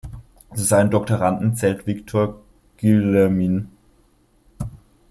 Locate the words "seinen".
0.63-0.89